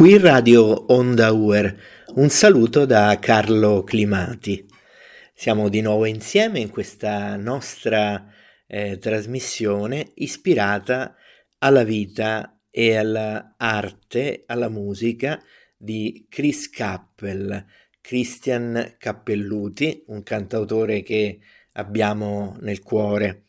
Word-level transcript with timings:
Qui 0.00 0.16
Radio 0.16 0.86
Onda 0.94 1.30
Uer, 1.30 1.78
un 2.14 2.30
saluto 2.30 2.86
da 2.86 3.18
Carlo 3.20 3.84
Climati. 3.84 4.66
Siamo 5.34 5.68
di 5.68 5.82
nuovo 5.82 6.06
insieme 6.06 6.58
in 6.58 6.70
questa 6.70 7.36
nostra 7.36 8.32
eh, 8.66 8.96
trasmissione 8.96 10.12
ispirata 10.14 11.14
alla 11.58 11.84
vita 11.84 12.62
e 12.70 12.96
all'arte, 12.96 14.44
alla 14.46 14.70
musica 14.70 15.38
di 15.76 16.24
Chris 16.30 16.70
Cappell, 16.70 17.62
Christian 18.00 18.94
Cappelluti, 18.96 20.04
un 20.06 20.22
cantautore 20.22 21.02
che 21.02 21.40
abbiamo 21.72 22.56
nel 22.60 22.80
cuore 22.80 23.48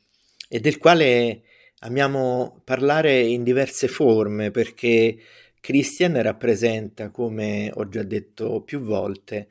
e 0.50 0.60
del 0.60 0.78
quale 0.78 1.44
amiamo 1.80 2.60
parlare 2.66 3.22
in 3.22 3.44
diverse 3.44 3.88
forme 3.88 4.52
perché 4.52 5.18
Christian 5.62 6.22
rappresenta, 6.22 7.12
come 7.12 7.72
ho 7.74 7.88
già 7.88 8.04
detto 8.04 8.62
più 8.64 8.80
volte, 8.82 9.48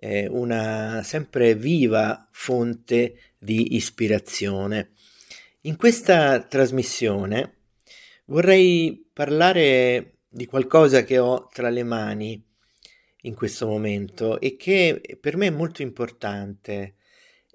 eh, 0.00 0.26
una 0.28 1.02
sempre 1.02 1.54
viva 1.54 2.28
fonte 2.30 3.34
di 3.36 3.74
ispirazione. 3.74 4.92
In 5.62 5.76
questa 5.76 6.40
trasmissione 6.40 7.56
vorrei 8.26 9.10
parlare 9.12 10.20
di 10.28 10.46
qualcosa 10.46 11.02
che 11.02 11.18
ho 11.18 11.48
tra 11.52 11.68
le 11.68 11.82
mani 11.82 12.40
in 13.22 13.34
questo 13.34 13.66
momento 13.66 14.38
e 14.40 14.56
che 14.56 15.18
per 15.20 15.36
me 15.36 15.48
è 15.48 15.50
molto 15.50 15.82
importante, 15.82 16.94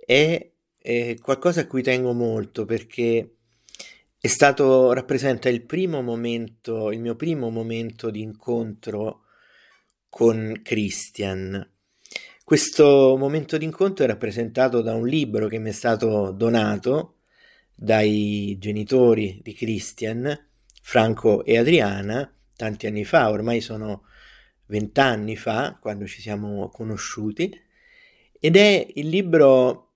è, 0.06 0.52
è 0.78 1.16
qualcosa 1.22 1.62
a 1.62 1.68
cui 1.68 1.82
tengo 1.82 2.12
molto 2.12 2.66
perché 2.66 3.38
è 4.24 4.28
stato, 4.28 4.94
rappresenta 4.94 5.50
il 5.50 5.66
primo 5.66 6.02
momento, 6.02 6.94
il 6.94 7.02
mio 7.02 7.14
primo 7.18 7.50
momento 7.50 8.10
di 8.10 8.22
incontro 8.22 9.24
con 10.08 10.62
Christian. 10.64 11.70
Questo 12.42 13.18
momento 13.18 13.58
di 13.58 13.66
incontro 13.66 14.06
è 14.06 14.08
rappresentato 14.08 14.82
da 14.82 14.94
un 14.94 15.06
libro 15.06 15.48
che 15.48 15.60
mi 15.60 15.72
è 15.72 15.74
stato 15.74 16.32
donato 16.32 17.18
dai 17.76 18.56
genitori 18.60 19.42
di 19.44 19.52
Christian, 19.52 20.48
Franco 20.82 21.44
e 21.44 21.58
Adriana, 21.58 22.34
tanti 22.56 22.88
anni 22.88 23.04
fa, 23.04 23.30
ormai 23.30 23.60
sono 23.60 24.04
vent'anni 24.68 25.36
fa, 25.36 25.78
quando 25.82 26.08
ci 26.08 26.22
siamo 26.22 26.70
conosciuti, 26.70 27.54
ed 28.40 28.56
è 28.56 28.88
il 28.96 29.10
libro 29.10 29.96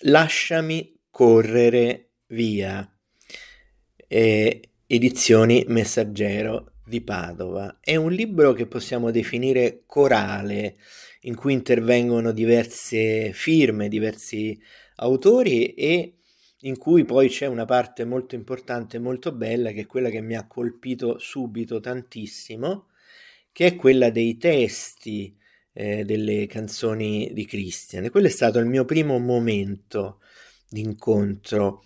Lasciami 0.00 1.02
correre 1.08 2.14
via 2.26 2.92
eh, 4.12 4.60
Edizioni 4.88 5.64
Messaggero 5.68 6.72
di 6.84 7.00
Padova. 7.00 7.78
È 7.80 7.94
un 7.94 8.10
libro 8.10 8.52
che 8.52 8.66
possiamo 8.66 9.12
definire 9.12 9.84
corale, 9.86 10.78
in 11.22 11.36
cui 11.36 11.52
intervengono 11.52 12.32
diverse 12.32 13.32
firme, 13.32 13.88
diversi 13.88 14.60
autori 14.96 15.74
e 15.74 16.16
in 16.62 16.76
cui 16.76 17.04
poi 17.04 17.28
c'è 17.28 17.46
una 17.46 17.64
parte 17.66 18.04
molto 18.04 18.34
importante, 18.34 18.98
molto 18.98 19.30
bella, 19.30 19.70
che 19.70 19.82
è 19.82 19.86
quella 19.86 20.10
che 20.10 20.20
mi 20.20 20.34
ha 20.34 20.48
colpito 20.48 21.18
subito 21.18 21.78
tantissimo, 21.78 22.88
che 23.52 23.66
è 23.66 23.76
quella 23.76 24.10
dei 24.10 24.36
testi 24.38 25.36
eh, 25.72 26.04
delle 26.04 26.46
canzoni 26.48 27.30
di 27.32 27.46
Christian. 27.46 28.06
E 28.06 28.10
quello 28.10 28.26
è 28.26 28.30
stato 28.30 28.58
il 28.58 28.66
mio 28.66 28.84
primo 28.84 29.18
momento 29.20 30.18
di 30.68 30.80
incontro 30.80 31.84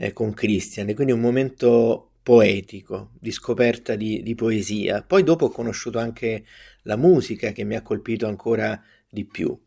eh, 0.00 0.12
con 0.12 0.32
Christian, 0.32 0.94
quindi 0.94 1.12
un 1.12 1.20
momento 1.20 2.12
poetico, 2.22 3.10
di 3.18 3.32
scoperta 3.32 3.96
di, 3.96 4.22
di, 4.22 4.34
poesia. 4.34 5.02
Poi 5.02 5.24
dopo 5.24 5.46
ho 5.46 5.50
conosciuto 5.50 5.98
anche 5.98 6.44
la 6.82 6.96
musica 6.96 7.50
che 7.50 7.64
mi 7.64 7.74
ha 7.74 7.82
colpito 7.82 8.26
ancora 8.26 8.80
di 9.10 9.24
più. 9.24 9.58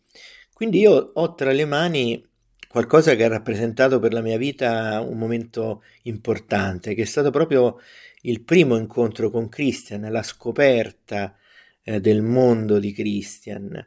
Quindi 0.54 0.80
io 0.80 1.12
ho 1.14 1.34
tra 1.36 1.52
le 1.52 1.66
mani 1.66 2.26
qualcosa 2.70 3.16
che 3.16 3.26
ha 3.26 3.28
rappresentato 3.28 4.00
per 4.00 4.14
la 4.14 4.22
mia 4.22 4.38
vita 4.38 5.02
un 5.02 5.18
momento 5.18 5.84
importante, 6.04 6.94
che 6.94 7.02
è 7.02 7.06
stato 7.06 7.30
proprio 7.30 7.80
il 8.22 8.42
primo 8.44 8.78
incontro 8.78 9.30
con 9.30 9.50
Christian, 9.50 10.10
la 10.10 10.24
scoperta 10.24 11.36
eh, 11.84 12.00
del 12.00 12.22
mondo 12.22 12.80
di 12.80 12.94
Christian, 12.94 13.86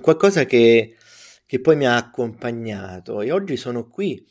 qualcosa 0.00 0.46
che, 0.46 0.96
che 1.44 1.60
poi 1.60 1.76
mi 1.76 1.86
ha 1.86 1.96
accompagnato 1.96 3.20
e 3.20 3.30
oggi 3.30 3.56
sono 3.56 3.88
qui 3.88 4.24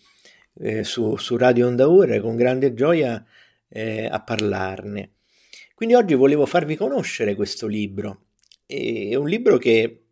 eh, 0.59 0.83
su, 0.83 1.15
su, 1.17 1.37
Radio 1.37 1.67
Onda 1.67 1.87
Ure 1.87 2.19
con 2.19 2.35
grande 2.35 2.73
gioia 2.73 3.23
eh, 3.67 4.05
a 4.05 4.21
parlarne. 4.21 5.13
Quindi 5.73 5.95
oggi 5.95 6.13
volevo 6.13 6.45
farvi 6.45 6.75
conoscere 6.75 7.35
questo 7.35 7.67
libro. 7.67 8.25
È 8.65 9.15
un 9.15 9.27
libro 9.27 9.57
che 9.57 10.03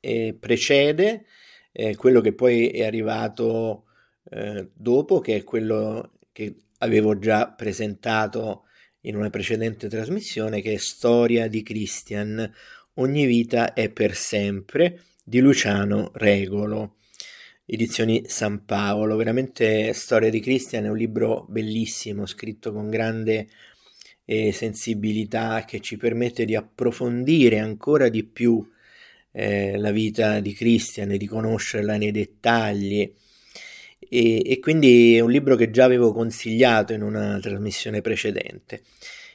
eh, 0.00 0.36
precede 0.38 1.26
eh, 1.72 1.96
quello 1.96 2.20
che 2.20 2.34
poi 2.34 2.68
è 2.68 2.84
arrivato 2.84 3.84
eh, 4.30 4.68
dopo, 4.74 5.20
che 5.20 5.36
è 5.36 5.44
quello 5.44 6.18
che 6.32 6.56
avevo 6.78 7.18
già 7.18 7.50
presentato 7.50 8.64
in 9.02 9.16
una 9.16 9.30
precedente 9.30 9.88
trasmissione, 9.88 10.60
che 10.60 10.72
è 10.72 10.76
Storia 10.76 11.48
di 11.48 11.62
Christian, 11.62 12.52
Ogni 12.96 13.24
vita 13.24 13.72
è 13.72 13.88
per 13.88 14.14
sempre, 14.14 15.00
di 15.24 15.40
Luciano 15.40 16.10
Regolo 16.14 16.96
edizioni 17.74 18.24
San 18.26 18.66
Paolo. 18.66 19.16
Veramente 19.16 19.94
Storia 19.94 20.28
di 20.28 20.40
Christian 20.40 20.84
è 20.84 20.88
un 20.90 20.96
libro 20.96 21.46
bellissimo, 21.48 22.26
scritto 22.26 22.70
con 22.70 22.90
grande 22.90 23.48
eh, 24.26 24.52
sensibilità 24.52 25.64
che 25.66 25.80
ci 25.80 25.96
permette 25.96 26.44
di 26.44 26.54
approfondire 26.54 27.60
ancora 27.60 28.10
di 28.10 28.24
più 28.24 28.62
eh, 29.32 29.78
la 29.78 29.90
vita 29.90 30.40
di 30.40 30.52
Christian 30.52 31.12
e 31.12 31.16
di 31.16 31.26
conoscerla 31.26 31.96
nei 31.96 32.10
dettagli. 32.10 33.10
E, 33.98 34.50
e, 34.50 34.60
quindi 34.60 35.16
è 35.16 35.20
un 35.20 35.30
libro 35.30 35.56
che 35.56 35.70
già 35.70 35.84
avevo 35.84 36.12
consigliato 36.12 36.92
in 36.92 37.00
una 37.00 37.38
trasmissione 37.40 38.02
precedente. 38.02 38.82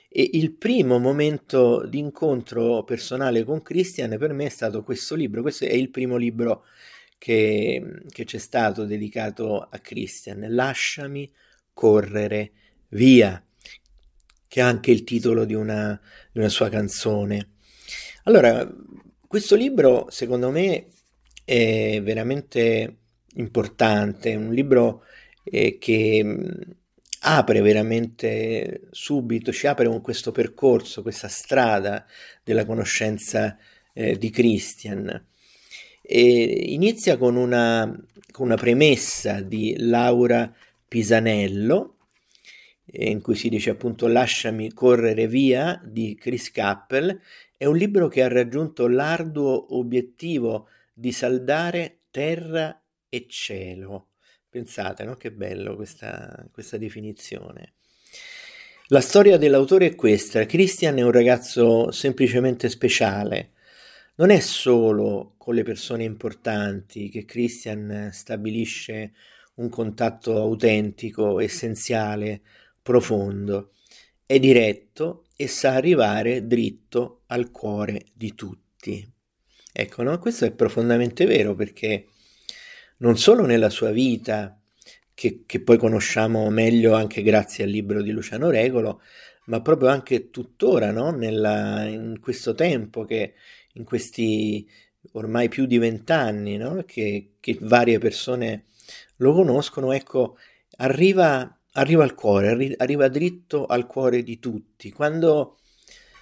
E 0.10 0.30
il 0.34 0.52
primo 0.52 1.00
momento 1.00 1.88
di 1.88 1.98
incontro 1.98 2.84
personale 2.84 3.44
con 3.44 3.64
Christian 3.64 4.16
per 4.20 4.34
me 4.34 4.46
è 4.46 4.50
stato 4.50 4.84
questo 4.84 5.16
libro. 5.16 5.42
Questo 5.42 5.66
è 5.66 5.74
il 5.74 5.90
primo 5.90 6.18
libro 6.18 6.66
che, 7.18 8.04
che 8.10 8.24
c'è 8.24 8.38
stato 8.38 8.86
dedicato 8.86 9.60
a 9.60 9.80
Christian, 9.80 10.46
Lasciami 10.50 11.32
correre 11.74 12.52
via, 12.90 13.44
che 14.48 14.60
è 14.60 14.64
anche 14.64 14.92
il 14.92 15.04
titolo 15.04 15.46
di 15.46 15.54
una, 15.54 16.00
di 16.32 16.40
una 16.40 16.50
sua 16.50 16.70
canzone. 16.70 17.50
Allora, 18.24 18.68
questo 19.28 19.56
libro 19.56 20.08
secondo 20.10 20.52
me 20.52 20.88
è 21.44 22.02
veramente 22.02 22.98
importante, 23.36 24.36
un 24.36 24.54
libro 24.54 25.04
eh, 25.44 25.78
che 25.78 26.26
apre 27.22 27.62
veramente 27.62 28.88
subito, 28.92 29.52
ci 29.52 29.68
apre 29.68 29.88
un, 29.88 30.02
questo 30.02 30.32
percorso, 30.32 31.02
questa 31.02 31.28
strada 31.28 32.06
della 32.44 32.66
conoscenza 32.66 33.58
eh, 33.94 34.18
di 34.18 34.30
Christian. 34.30 35.26
E 36.10 36.72
inizia 36.72 37.18
con 37.18 37.36
una, 37.36 37.94
con 38.32 38.46
una 38.46 38.56
premessa 38.56 39.42
di 39.42 39.76
Laura 39.78 40.54
Pisanello, 40.88 41.98
in 42.94 43.22
cui 43.22 43.36
si 43.36 43.50
dice 43.50 43.72
appunto 43.72 44.08
Lasciami 44.08 44.72
correre 44.72 45.28
via 45.28 45.82
di 45.84 46.16
Chris 46.16 46.50
Cappell, 46.52 47.20
è 47.58 47.66
un 47.66 47.76
libro 47.76 48.08
che 48.08 48.24
ha 48.24 48.30
raggiunto 48.30 48.88
l'arduo 48.88 49.76
obiettivo 49.76 50.70
di 50.94 51.12
saldare 51.12 52.04
terra 52.10 52.82
e 53.10 53.26
cielo. 53.28 54.12
Pensate, 54.50 55.04
no? 55.04 55.16
Che 55.16 55.32
bello 55.32 55.76
questa, 55.76 56.48
questa 56.54 56.78
definizione. 56.78 57.74
La 58.88 59.02
storia 59.02 59.38
dell'autore 59.38 59.88
è 59.88 59.96
questa. 59.96 60.46
Christian 60.46 60.98
è 60.98 61.02
un 61.02 61.12
ragazzo 61.12 61.92
semplicemente 61.92 62.70
speciale, 62.70 63.52
non 64.18 64.30
è 64.30 64.40
solo 64.40 65.34
con 65.38 65.56
le 65.56 65.64
persone 65.64 66.04
importanti 66.04 67.10
che 67.10 67.26
Christian 67.26 68.10
stabilisce 68.12 69.14
un 69.56 69.70
contatto 69.70 70.38
autentico, 70.38 71.40
essenziale, 71.40 72.42
profondo, 72.82 73.72
è 74.26 74.40
diretto 74.40 75.26
e 75.36 75.48
sa 75.48 75.74
arrivare 75.74 76.48
dritto 76.48 77.22
al 77.28 77.52
cuore 77.52 78.06
di 78.14 78.34
tutti. 78.36 79.08
Ecco, 79.72 80.04
no? 80.04 80.18
questo 80.20 80.46
è 80.46 80.52
profondamente 80.52 81.26
vero 81.26 81.54
perché 81.54 82.08
non 82.98 83.18
solo 83.18 83.46
nella 83.46 83.70
sua 83.70 83.92
vita, 83.92 84.60
che, 85.14 85.44
che, 85.46 85.62
poi 85.62 85.78
conosciamo 85.78 86.50
meglio 86.50 86.94
anche 86.94 87.22
grazie 87.22 87.64
al 87.64 87.70
libro 87.70 88.02
di 88.02 88.12
Luciano 88.12 88.50
Regolo, 88.50 89.02
ma 89.46 89.62
proprio 89.62 89.90
anche 89.90 90.30
tuttora, 90.30 90.92
no? 90.92 91.12
Nella, 91.12 91.86
in 91.86 92.20
questo 92.20 92.54
tempo 92.54 93.06
che 93.06 93.34
in 93.78 93.84
questi 93.84 94.68
ormai 95.14 95.48
più 95.48 95.66
di 95.66 95.78
vent'anni 95.78 96.58
no? 96.58 96.84
che, 96.86 97.36
che, 97.40 97.58
varie 97.62 97.98
persone 98.00 98.66
lo 99.18 99.34
conoscono, 99.34 99.94
ecco, 99.94 100.38
arriva, 100.78 101.60
arriva 101.74 102.04
al 102.04 102.14
cuore, 102.14 102.50
arri- 102.50 102.76
arriva 102.78 103.08
dritto 103.08 103.66
al 103.66 103.88
cuore 103.88 104.24
di 104.24 104.40
tutti. 104.40 104.92
Quando 104.92 105.58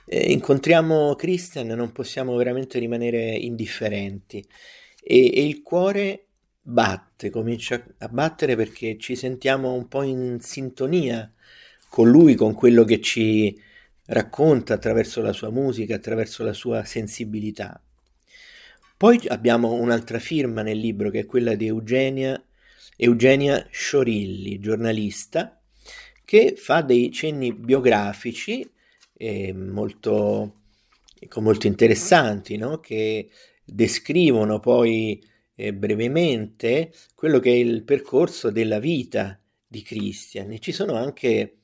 eh, 0.06 0.32
incontriamo 0.32 1.16
Christian 1.16 1.68
non 1.68 1.92
possiamo 1.92 2.36
veramente 2.36 2.80
rimanere 2.80 3.32
indifferenti 3.36 4.46
e, 5.04 5.32
e 5.34 5.46
il 5.46 5.62
cuore 5.62 6.28
batte, 6.62 7.30
comincia 7.30 7.84
a 8.00 8.08
battere 8.08 8.56
perché 8.56 8.98
ci 8.98 9.16
sentiamo 9.16 9.74
un 9.74 9.88
po' 9.88 10.04
in 10.04 10.40
sintonia 10.42 11.32
con 11.90 12.10
lui, 12.10 12.36
con 12.36 12.54
quello 12.54 12.84
che 12.84 13.02
ci 13.02 13.56
racconta 14.08 14.74
attraverso 14.76 15.22
la 15.22 15.34
sua 15.34 15.50
musica, 15.50 15.96
attraverso 15.96 16.44
la 16.44 16.54
sua 16.54 16.84
sensibilità. 16.84 17.82
Poi 18.98 19.20
abbiamo 19.28 19.74
un'altra 19.74 20.20
firma 20.20 20.62
nel 20.62 20.78
libro 20.78 21.10
che 21.10 21.20
è 21.22 21.26
quella 21.26 21.56
di 21.56 21.68
Eugenia, 21.68 22.42
Eugenia 22.96 23.68
Sciorilli, 23.70 24.60
giornalista, 24.60 25.60
che 26.24 26.56
fa 26.58 26.82
dei 26.82 27.12
cenni 27.12 27.54
biografici 27.54 28.68
eh, 29.18 29.54
molto, 29.54 30.62
ecco, 31.20 31.42
molto, 31.42 31.68
interessanti, 31.68 32.58
no? 32.58 32.80
che 32.80 33.30
descrivono 33.64 34.60
poi 34.60 35.22
eh, 35.56 35.74
brevemente 35.74 36.94
quello 37.16 37.40
che 37.40 37.52
è 37.52 37.56
il 37.56 37.84
percorso 37.84 38.50
della 38.50 38.80
vita 38.80 39.40
di 39.68 39.82
Christian 39.82 40.52
e 40.52 40.60
ci 40.60 40.72
sono 40.72 40.96
anche 40.96 41.58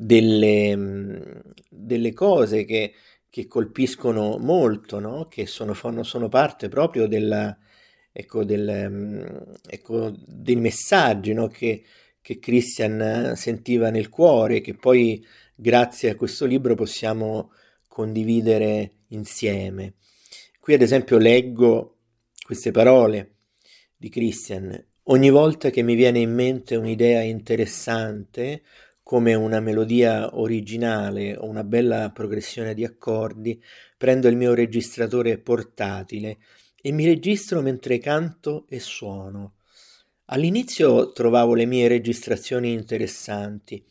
delle, 0.00 1.42
delle 1.68 2.12
cose 2.12 2.64
che, 2.64 2.94
che, 3.28 3.48
colpiscono 3.48 4.38
molto, 4.38 5.00
no? 5.00 5.26
che 5.26 5.46
sono, 5.46 5.74
sono, 5.74 6.28
parte 6.28 6.68
proprio 6.68 7.08
della, 7.08 7.58
ecco, 8.12 8.44
del, 8.44 9.58
ecco, 9.66 10.14
dei 10.24 10.54
messaggi 10.54 11.32
no? 11.32 11.48
che, 11.48 11.82
che 12.20 12.38
Christian 12.38 13.32
sentiva 13.34 13.90
nel 13.90 14.08
cuore, 14.08 14.60
che 14.60 14.74
poi 14.74 15.24
grazie 15.56 16.10
a 16.10 16.14
questo 16.14 16.46
libro 16.46 16.76
possiamo 16.76 17.50
condividere 17.88 18.92
insieme. 19.08 19.94
Qui 20.60 20.74
ad 20.74 20.82
esempio 20.82 21.18
leggo 21.18 21.96
queste 22.46 22.70
parole 22.70 23.32
di 23.96 24.08
Christian. 24.10 24.80
Ogni 25.10 25.30
volta 25.30 25.70
che 25.70 25.82
mi 25.82 25.96
viene 25.96 26.20
in 26.20 26.32
mente 26.32 26.76
un'idea 26.76 27.22
interessante, 27.22 28.62
come 29.08 29.32
una 29.32 29.58
melodia 29.60 30.36
originale 30.36 31.34
o 31.34 31.46
una 31.46 31.64
bella 31.64 32.10
progressione 32.10 32.74
di 32.74 32.84
accordi, 32.84 33.58
prendo 33.96 34.28
il 34.28 34.36
mio 34.36 34.52
registratore 34.52 35.38
portatile 35.38 36.36
e 36.78 36.92
mi 36.92 37.06
registro 37.06 37.62
mentre 37.62 38.00
canto 38.00 38.66
e 38.68 38.80
suono. 38.80 39.54
All'inizio 40.26 41.12
trovavo 41.12 41.54
le 41.54 41.64
mie 41.64 41.88
registrazioni 41.88 42.74
interessanti, 42.74 43.82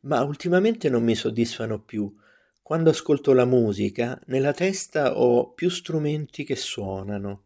ma 0.00 0.24
ultimamente 0.24 0.88
non 0.88 1.04
mi 1.04 1.14
soddisfano 1.14 1.78
più. 1.78 2.12
Quando 2.60 2.90
ascolto 2.90 3.32
la 3.32 3.44
musica, 3.44 4.20
nella 4.26 4.52
testa 4.52 5.16
ho 5.16 5.52
più 5.52 5.70
strumenti 5.70 6.42
che 6.42 6.56
suonano. 6.56 7.42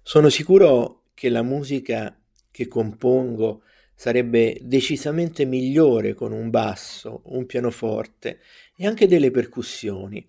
Sono 0.00 0.30
sicuro 0.30 1.02
che 1.12 1.28
la 1.28 1.42
musica 1.42 2.18
che 2.50 2.66
compongo 2.68 3.64
sarebbe 3.98 4.56
decisamente 4.62 5.44
migliore 5.44 6.14
con 6.14 6.30
un 6.30 6.50
basso, 6.50 7.22
un 7.24 7.46
pianoforte 7.46 8.38
e 8.76 8.86
anche 8.86 9.08
delle 9.08 9.32
percussioni. 9.32 10.24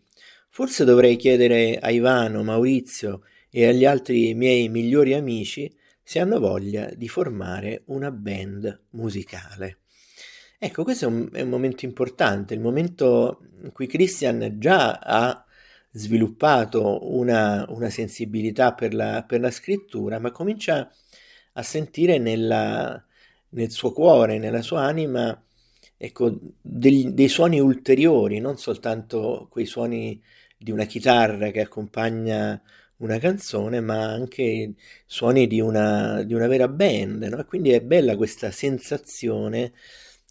Forse 0.50 0.84
dovrei 0.86 1.18
chiedere 1.18 1.78
a 1.78 1.92
Ivano, 1.92 2.42
Maurizio 2.42 3.22
e 3.52 3.68
agli 3.68 3.86
altri 3.86 4.34
miei 4.34 4.70
migliori 4.70 5.14
amici 5.14 5.72
se 6.02 6.18
hanno 6.18 6.40
voglia 6.40 6.90
di 6.96 7.08
formare 7.08 7.84
una 7.86 8.10
band 8.10 8.86
musicale. 8.94 9.82
Ecco, 10.58 10.84
questo 10.84 11.06
è 11.06 11.08
un, 11.08 11.30
è 11.32 11.42
un, 11.42 11.50
momento 11.50 11.86
importante, 11.86 12.56
il 12.56 12.62
momento 12.62 13.46
in 13.62 13.72
cui 13.72 13.86
Christian 13.86 14.56
già 14.58 14.94
ha 14.98 15.46
sviluppato 15.92 17.08
una, 17.16 17.68
una 17.70 17.92
sensibilità 17.92 18.74
per 18.74 18.96
la, 18.96 19.24
per 19.28 19.42
la, 19.42 19.52
scrittura, 19.52 20.18
ma 20.18 20.32
comincia 20.32 20.92
a 21.54 21.62
sentire 21.62 22.18
nella, 22.18 23.04
nel 23.50 23.72
suo 23.72 23.92
cuore, 23.92 24.38
nella 24.38 24.62
sua 24.62 24.82
anima, 24.82 25.42
ecco, 25.98 26.38
dei, 26.62 27.14
dei 27.14 27.28
suoni 27.28 27.60
ulteriori, 27.60 28.40
non 28.40 28.58
soltanto 28.58 29.48
quei 29.50 29.66
suoni 29.66 30.22
di 30.58 30.72
una 30.72 30.86
chitarra 30.86 31.52
che 31.52 31.62
accompagna 31.62 32.62
una 32.98 33.18
canzone, 33.18 33.80
ma 33.80 34.12
anche 34.12 34.74
suoni 35.06 35.48
di 35.48 35.62
una, 35.62 36.24
di 36.24 36.34
una 36.34 36.48
vera 36.48 36.68
band. 36.68 37.24
No? 37.24 37.46
Quindi 37.46 37.72
è 37.72 37.82
bella 37.82 38.16
questa 38.16 38.52
sensazione 38.52 39.74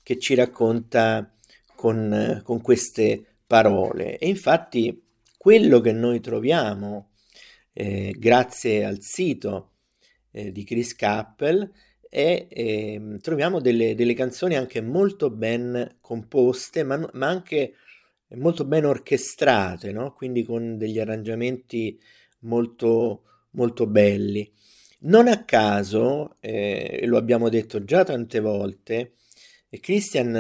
che 0.03 0.19
ci 0.19 0.35
racconta 0.35 1.32
con, 1.75 2.41
con 2.44 2.61
queste 2.61 3.25
parole. 3.47 4.19
E 4.19 4.29
infatti 4.29 5.03
quello 5.37 5.81
che 5.81 5.93
noi 5.93 6.21
troviamo 6.21 7.11
eh, 7.73 8.14
grazie 8.19 8.85
al 8.85 9.00
sito 9.00 9.73
eh, 10.32 10.53
di 10.53 10.64
Chris 10.64 10.94
Cappell 10.94 11.71
è 12.09 12.47
eh, 12.49 13.19
troviamo 13.21 13.61
delle, 13.61 13.95
delle, 13.95 14.15
canzoni 14.15 14.57
anche 14.57 14.81
molto 14.81 15.31
ben 15.31 15.97
composte, 16.01 16.83
ma, 16.83 17.09
ma 17.13 17.27
anche 17.29 17.75
molto 18.37 18.65
ben 18.65 18.85
orchestrate, 18.85 19.93
no? 19.93 20.13
quindi 20.13 20.45
con 20.45 20.77
degli 20.77 20.99
arrangiamenti 20.99 21.99
molto, 22.41 23.23
molto 23.51 23.87
belli. 23.87 24.51
Non 25.01 25.29
a 25.29 25.45
caso, 25.45 26.37
eh, 26.41 27.03
lo 27.07 27.17
abbiamo 27.19 27.49
detto 27.49 27.85
già 27.85 28.05
tante 28.05 28.41
volte, 28.41 29.15
e 29.71 29.81
Christian 29.81 30.35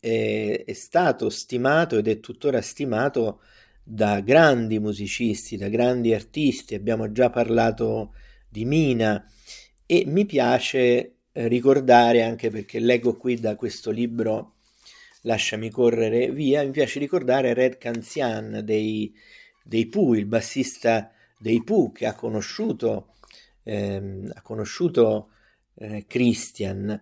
eh, 0.00 0.64
è 0.64 0.72
stato 0.72 1.28
stimato 1.28 1.98
ed 1.98 2.08
è 2.08 2.20
tuttora 2.20 2.60
stimato 2.62 3.40
da 3.84 4.20
grandi 4.20 4.78
musicisti, 4.78 5.56
da 5.56 5.68
grandi 5.68 6.14
artisti, 6.14 6.74
abbiamo 6.74 7.12
già 7.12 7.30
parlato 7.30 8.14
di 8.48 8.64
Mina 8.64 9.24
e 9.92 10.04
mi 10.06 10.24
piace 10.24 11.16
eh, 11.32 11.48
ricordare, 11.48 12.22
anche 12.22 12.48
perché 12.48 12.78
leggo 12.78 13.14
qui 13.14 13.38
da 13.38 13.56
questo 13.56 13.90
libro 13.90 14.54
Lasciami 15.24 15.68
correre 15.68 16.32
via, 16.32 16.64
mi 16.64 16.70
piace 16.70 16.98
ricordare 16.98 17.52
Red 17.52 17.76
Canzian 17.76 18.62
dei, 18.64 19.14
dei 19.62 19.86
Pooh, 19.88 20.14
il 20.14 20.24
bassista 20.24 21.12
dei 21.38 21.62
Pooh 21.62 21.92
che 21.92 22.06
ha 22.06 22.14
conosciuto, 22.14 23.16
ehm, 23.64 24.32
ha 24.34 24.40
conosciuto 24.40 25.28
eh, 25.74 26.06
Christian. 26.08 27.00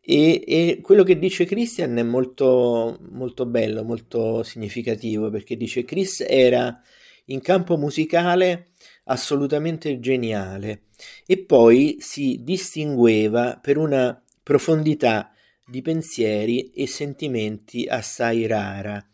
E, 0.00 0.44
e, 0.46 0.78
quello 0.80 1.02
che 1.02 1.18
dice 1.18 1.44
Christian 1.44 1.98
è 1.98 2.02
molto, 2.02 3.00
molto 3.10 3.44
bello, 3.44 3.84
molto 3.84 4.42
significativo, 4.42 5.28
perché 5.28 5.58
dice 5.58 5.84
Chris 5.84 6.24
era 6.26 6.80
in 7.26 7.42
campo 7.42 7.76
musicale 7.76 8.70
assolutamente 9.04 9.98
geniale 10.00 10.82
e 11.26 11.38
poi 11.38 11.96
si 12.00 12.40
distingueva 12.42 13.58
per 13.60 13.76
una 13.76 14.20
profondità 14.42 15.32
di 15.66 15.82
pensieri 15.82 16.70
e 16.70 16.86
sentimenti 16.86 17.86
assai 17.86 18.46
rara. 18.46 19.04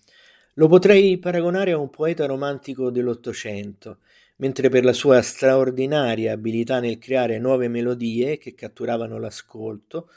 Lo 0.54 0.68
potrei 0.68 1.18
paragonare 1.18 1.72
a 1.72 1.78
un 1.78 1.90
poeta 1.90 2.26
romantico 2.26 2.90
dell'Ottocento, 2.90 3.98
mentre 4.36 4.68
per 4.68 4.84
la 4.84 4.92
sua 4.92 5.22
straordinaria 5.22 6.32
abilità 6.32 6.80
nel 6.80 6.98
creare 6.98 7.38
nuove 7.38 7.68
melodie 7.68 8.38
che 8.38 8.54
catturavano 8.54 9.18
l'ascolto, 9.18 10.08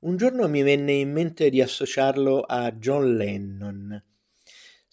un 0.00 0.16
giorno 0.16 0.48
mi 0.48 0.62
venne 0.62 0.92
in 0.92 1.12
mente 1.12 1.50
di 1.50 1.60
associarlo 1.60 2.40
a 2.40 2.70
John 2.72 3.16
Lennon. 3.16 4.02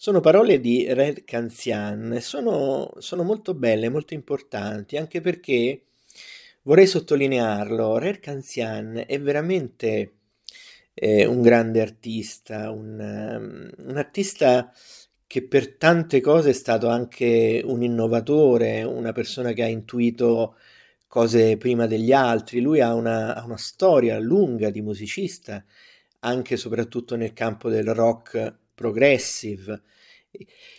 Sono 0.00 0.20
parole 0.20 0.60
di 0.60 0.86
Red 0.92 1.24
Canzian 1.24 2.12
e 2.12 2.20
sono, 2.20 2.92
sono 2.98 3.24
molto 3.24 3.52
belle, 3.54 3.88
molto 3.88 4.14
importanti, 4.14 4.96
anche 4.96 5.20
perché 5.20 5.86
vorrei 6.62 6.86
sottolinearlo, 6.86 7.98
Red 7.98 8.20
Canzian 8.20 9.02
è 9.04 9.20
veramente 9.20 10.12
eh, 10.94 11.26
un 11.26 11.42
grande 11.42 11.80
artista, 11.80 12.70
un, 12.70 13.70
um, 13.76 13.88
un 13.88 13.96
artista 13.96 14.72
che 15.26 15.42
per 15.42 15.74
tante 15.74 16.20
cose 16.20 16.50
è 16.50 16.52
stato 16.52 16.86
anche 16.86 17.60
un 17.64 17.82
innovatore, 17.82 18.84
una 18.84 19.10
persona 19.10 19.52
che 19.52 19.64
ha 19.64 19.66
intuito 19.66 20.54
cose 21.08 21.56
prima 21.56 21.88
degli 21.88 22.12
altri. 22.12 22.60
Lui 22.60 22.80
ha 22.80 22.94
una, 22.94 23.34
ha 23.34 23.44
una 23.44 23.56
storia 23.58 24.20
lunga 24.20 24.70
di 24.70 24.80
musicista, 24.80 25.64
anche 26.20 26.54
e 26.54 26.56
soprattutto 26.56 27.16
nel 27.16 27.32
campo 27.32 27.68
del 27.68 27.92
rock 27.92 28.66
progressive. 28.78 29.82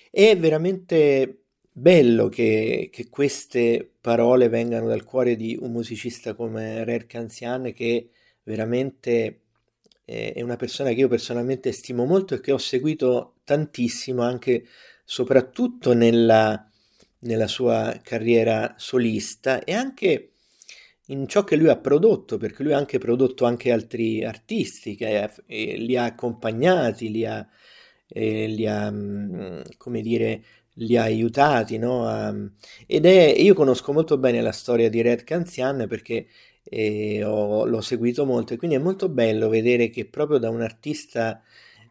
È 0.10 0.38
veramente 0.38 1.44
bello 1.70 2.29
che, 2.29 2.89
che, 2.91 3.10
queste 3.10 3.91
parole 4.00 4.48
vengano 4.48 4.88
dal 4.88 5.03
cuore 5.03 5.36
di 5.36 5.58
un 5.60 5.72
musicista 5.74 6.34
come 6.34 6.86
Rare 6.86 7.06
Canzian 7.06 7.74
che 7.74 8.12
veramente 8.44 9.41
è 10.06 10.41
una 10.41 10.56
persona 10.56 10.89
che 10.89 11.01
io 11.01 11.08
personalmente 11.08 11.72
stimo 11.72 12.06
molto 12.06 12.34
e 12.34 12.39
che 12.39 12.51
ho 12.51 12.58
seguito 12.58 13.36
tantissimo 13.44 14.24
anche 14.24 14.65
soprattutto 15.03 15.94
nella, 15.94 16.68
nella 17.20 17.48
sua 17.48 18.00
carriera 18.01 18.74
solista 18.77 19.63
e 19.63 19.74
anche 19.74 20.32
in 21.10 21.27
ciò 21.27 21.44
che 21.44 21.56
lui 21.56 21.70
ha 21.70 21.77
prodotto, 21.77 22.38
perché 22.38 22.63
lui 22.63 22.74
ha 22.74 22.77
anche 22.77 22.98
prodotto 22.98 23.46
anche 23.46 23.72
altri 23.72 24.24
artisti, 24.24 24.96
che 24.96 25.32
li 25.48 25.98
ha 25.98 26.03
accompagnati, 26.03 27.12
li 27.12 27.25
ha, 27.25 27.48
eh, 28.10 28.48
li 28.48 28.68
ha, 28.68 28.92
mm, 28.92 29.62
come 29.78 30.01
dire, 30.01 30.44
li 30.75 30.98
ha 30.98 31.04
aiutati, 31.04 31.78
no? 31.78 32.06
A, 32.08 32.34
ed 32.88 33.06
è, 33.06 33.34
io 33.38 33.54
conosco 33.54 33.94
molto 33.94 34.18
bene 34.18 34.42
la 34.42 34.51
storia 34.51 34.89
di 34.89 35.01
Red 35.01 35.24
Canzian 35.24 35.86
perché 35.88 36.28
eh, 36.63 37.24
ho, 37.24 37.66
l'ho 37.66 37.82
seguito 37.82 38.25
molto 38.25 38.54
e 38.54 38.58
quindi 38.58 38.75
è 38.78 38.80
molto 38.80 39.10
bello 39.10 39.50
vedere 39.50 39.89
che 39.89 40.06
proprio 40.06 40.38
da 40.38 40.50
un 40.50 40.62
artista 40.62 41.42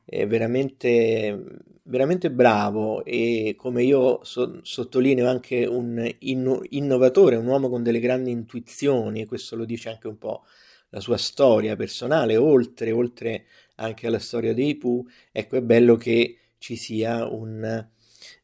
eh, 0.05 0.27
veramente, 0.27 1.45
veramente 1.85 2.31
bravo 2.31 3.05
e 3.05 3.55
come 3.57 3.83
io 3.83 4.21
so, 4.25 4.61
sottolineo 4.63 5.29
anche 5.29 5.67
un 5.67 6.11
inno, 6.21 6.61
innovatore, 6.71 7.37
un 7.37 7.47
uomo 7.47 7.69
con 7.69 7.83
delle 7.83 8.01
grandi 8.01 8.31
intuizioni 8.31 9.23
e 9.23 9.27
questo 9.27 9.57
lo 9.57 9.65
dice 9.65 9.91
anche 9.91 10.09
un 10.09 10.19
po' 10.19 10.45
la 10.91 11.01
sua 11.01 11.17
storia 11.17 11.77
personale, 11.77 12.37
oltre, 12.37 12.93
oltre 12.93 13.47
anche 13.77 14.07
alla 14.07 14.19
storia 14.19 14.55
dei 14.55 14.77
Pooh, 14.77 15.07
ecco 15.33 15.57
è 15.57 15.63
bello 15.63 15.97
che 15.97 16.39
ci 16.59 16.77
sia 16.77 17.27
un, 17.27 17.87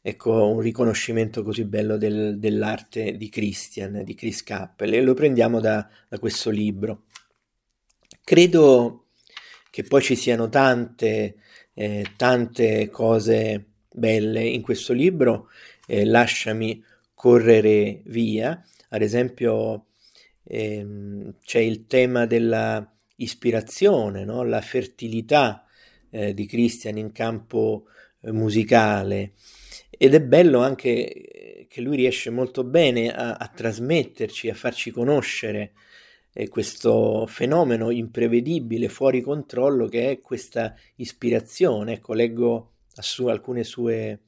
ecco, 0.00 0.46
un 0.46 0.60
riconoscimento 0.60 1.42
così 1.42 1.64
bello 1.64 1.96
del, 1.96 2.38
dell'arte 2.38 3.16
di 3.16 3.28
Christian, 3.28 4.02
di 4.04 4.14
Chris 4.14 4.42
Cappell, 4.42 4.92
e 4.94 5.02
lo 5.02 5.14
prendiamo 5.14 5.60
da, 5.60 5.88
da 6.08 6.18
questo 6.18 6.50
libro. 6.50 7.04
Credo 8.22 9.06
che 9.70 9.82
poi 9.82 10.02
ci 10.02 10.14
siano 10.14 10.48
tante, 10.48 11.36
eh, 11.74 12.06
tante 12.16 12.88
cose 12.90 13.64
belle 13.90 14.44
in 14.44 14.62
questo 14.62 14.92
libro, 14.92 15.48
eh, 15.86 16.04
lasciami 16.04 16.82
correre 17.12 18.02
via, 18.04 18.62
ad 18.90 19.02
esempio 19.02 19.86
ehm, 20.44 21.36
c'è 21.44 21.60
il 21.60 21.86
tema 21.86 22.26
della 22.26 22.88
ispirazione, 23.16 24.24
no? 24.24 24.42
la 24.42 24.60
fertilità 24.60 25.64
eh, 26.10 26.34
di 26.34 26.46
Christian 26.46 26.98
in 26.98 27.12
campo 27.12 27.86
eh, 28.20 28.32
musicale 28.32 29.32
ed 29.90 30.14
è 30.14 30.20
bello 30.20 30.60
anche 30.60 31.66
che 31.68 31.80
lui 31.80 31.96
riesce 31.96 32.30
molto 32.30 32.64
bene 32.64 33.12
a, 33.12 33.34
a 33.34 33.48
trasmetterci, 33.48 34.48
a 34.48 34.54
farci 34.54 34.90
conoscere 34.90 35.72
eh, 36.32 36.48
questo 36.48 37.26
fenomeno 37.26 37.90
imprevedibile, 37.90 38.88
fuori 38.88 39.20
controllo 39.20 39.86
che 39.86 40.10
è 40.10 40.20
questa 40.20 40.74
ispirazione. 40.96 41.94
Ecco, 41.94 42.12
leggo 42.12 42.72
su 42.92 43.26
alcune 43.26 43.64
sue, 43.64 44.20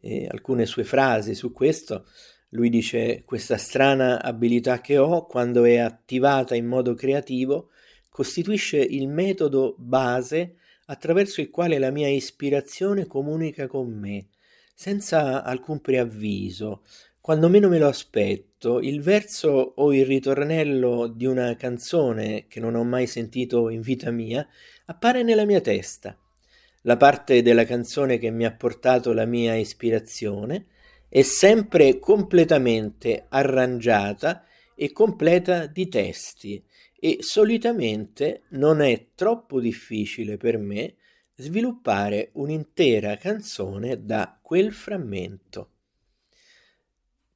eh, 0.00 0.26
alcune 0.30 0.66
sue 0.66 0.84
frasi 0.84 1.34
su 1.34 1.52
questo. 1.52 2.06
Lui 2.50 2.70
dice: 2.70 3.22
Questa 3.24 3.58
strana 3.58 4.22
abilità 4.22 4.80
che 4.80 4.96
ho, 4.98 5.26
quando 5.26 5.64
è 5.64 5.76
attivata 5.76 6.54
in 6.54 6.66
modo 6.66 6.94
creativo, 6.94 7.70
costituisce 8.08 8.78
il 8.78 9.08
metodo 9.08 9.74
base 9.78 10.56
attraverso 10.86 11.40
il 11.40 11.50
quale 11.50 11.78
la 11.78 11.90
mia 11.90 12.08
ispirazione 12.08 13.06
comunica 13.06 13.66
con 13.66 13.90
me, 13.90 14.28
senza 14.74 15.44
alcun 15.44 15.80
preavviso, 15.80 16.82
quando 17.20 17.50
meno 17.50 17.68
me 17.68 17.78
lo 17.78 17.88
aspetto, 17.88 18.80
il 18.80 19.02
verso 19.02 19.74
o 19.76 19.92
il 19.92 20.06
ritornello 20.06 21.08
di 21.08 21.26
una 21.26 21.54
canzone 21.56 22.46
che 22.48 22.58
non 22.58 22.74
ho 22.74 22.84
mai 22.84 23.06
sentito 23.06 23.68
in 23.68 23.82
vita 23.82 24.10
mia 24.10 24.48
appare 24.86 25.22
nella 25.22 25.44
mia 25.44 25.60
testa. 25.60 26.16
La 26.82 26.96
parte 26.96 27.42
della 27.42 27.66
canzone 27.66 28.16
che 28.16 28.30
mi 28.30 28.46
ha 28.46 28.52
portato 28.52 29.12
la 29.12 29.26
mia 29.26 29.54
ispirazione 29.56 30.68
è 31.08 31.22
sempre 31.22 31.98
completamente 31.98 33.26
arrangiata 33.28 34.44
e 34.74 34.92
completa 34.92 35.66
di 35.66 35.88
testi 35.88 36.62
e 37.00 37.18
solitamente 37.20 38.42
non 38.50 38.80
è 38.80 39.08
troppo 39.14 39.60
difficile 39.60 40.36
per 40.36 40.58
me 40.58 40.94
sviluppare 41.34 42.30
un'intera 42.32 43.16
canzone 43.16 44.04
da 44.04 44.38
quel 44.42 44.72
frammento. 44.72 45.70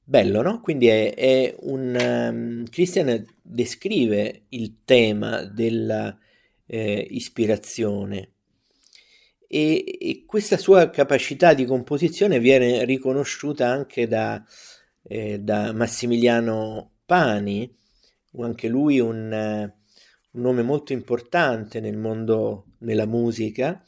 Bello, 0.04 0.42
no? 0.42 0.60
Quindi 0.60 0.88
è, 0.88 1.14
è 1.14 1.54
un... 1.60 1.96
Um, 1.98 2.64
Christian 2.68 3.24
descrive 3.40 4.42
il 4.48 4.82
tema 4.84 5.44
della 5.44 6.18
eh, 6.66 7.06
e, 9.54 9.98
e, 10.00 10.24
questa 10.24 10.56
sua 10.56 10.88
capacità 10.88 11.52
di 11.52 11.66
composizione 11.66 12.38
viene 12.38 12.86
riconosciuta 12.86 13.68
anche 13.68 14.08
da, 14.08 14.42
eh, 15.02 15.40
da 15.40 15.74
Massimiliano 15.74 16.92
Pani, 17.04 17.70
anche 18.38 18.68
lui 18.68 18.98
un, 18.98 19.30
un, 19.30 20.40
nome 20.40 20.62
molto 20.62 20.94
importante 20.94 21.80
nel 21.80 21.98
mondo, 21.98 22.64
nella 22.78 23.04
musica, 23.04 23.84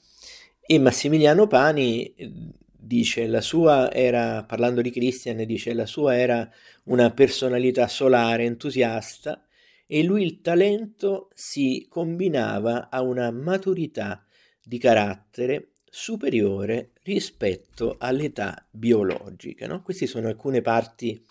e 0.61 0.79
Massimiliano 0.79 1.47
Pani 1.47 2.13
eh, 2.13 2.31
dice 2.63 3.27
la 3.27 3.41
sua 3.41 3.91
era, 3.91 4.45
parlando 4.45 4.83
di 4.83 4.91
Christian, 4.91 5.47
dice 5.47 5.73
la 5.73 5.87
sua 5.87 6.19
era 6.19 6.47
una 6.85 7.11
personalità 7.13 7.89
solare, 7.89 8.45
entusiasta, 8.45 9.47
e 9.87 10.03
lui 10.03 10.25
il 10.25 10.43
talento 10.43 11.31
si 11.33 11.87
combinava 11.89 12.91
a 12.91 13.01
una 13.01 13.31
maturità 13.31 14.27
di 14.65 14.79
carattere 14.79 15.69
superiore 15.89 16.91
rispetto 17.03 17.97
all'età 17.99 18.67
biologica. 18.71 19.67
No? 19.67 19.83
Queste 19.83 20.07
sono 20.07 20.29
alcune 20.29 20.61
parti 20.61 21.23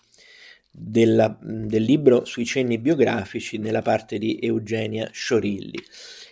della, 0.70 1.38
del 1.40 1.82
libro 1.82 2.24
sui 2.24 2.44
cenni 2.44 2.78
biografici 2.78 3.58
nella 3.58 3.82
parte 3.82 4.18
di 4.18 4.38
Eugenia 4.40 5.10
Sciorilli. 5.12 5.78